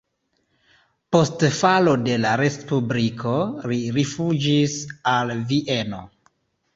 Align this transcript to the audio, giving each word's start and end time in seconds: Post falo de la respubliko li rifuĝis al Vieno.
Post 1.15 1.43
falo 1.57 1.91
de 2.07 2.15
la 2.21 2.31
respubliko 2.41 3.33
li 3.73 3.77
rifuĝis 3.99 4.73
al 5.13 5.35
Vieno. 5.53 6.01